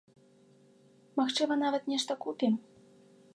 [1.21, 2.53] Магчыма, нават нешта купім.